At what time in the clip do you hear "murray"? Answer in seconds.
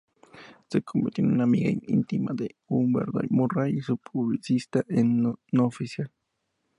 3.29-3.73